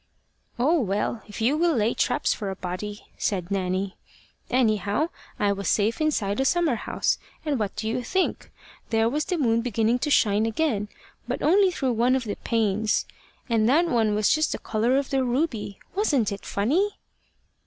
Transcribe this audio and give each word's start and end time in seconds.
"Oh, 0.57 0.79
well, 0.81 1.21
if 1.27 1.41
you 1.41 1.55
will 1.55 1.75
lay 1.75 1.93
traps 1.93 2.33
for 2.33 2.49
a 2.49 2.55
body!" 2.55 3.09
said 3.19 3.51
Nanny. 3.51 3.97
"Anyhow, 4.49 5.09
I 5.39 5.51
was 5.53 5.67
safe 5.67 6.01
inside 6.01 6.37
the 6.39 6.43
summer 6.45 6.73
house. 6.73 7.19
And 7.45 7.59
what 7.59 7.75
do 7.75 7.87
you 7.87 8.01
think? 8.01 8.49
There 8.89 9.07
was 9.07 9.25
the 9.25 9.37
moon 9.37 9.61
beginning 9.61 9.99
to 9.99 10.09
shine 10.09 10.47
again 10.47 10.89
but 11.27 11.43
only 11.43 11.69
through 11.69 11.93
one 11.93 12.15
of 12.15 12.23
the 12.23 12.33
panes 12.37 13.05
and 13.47 13.69
that 13.69 13.85
one 13.89 14.15
was 14.15 14.33
just 14.33 14.53
the 14.53 14.57
colour 14.57 14.97
of 14.97 15.11
the 15.11 15.23
ruby. 15.23 15.77
Wasn't 15.95 16.31
it 16.31 16.47
funny?" 16.47 16.97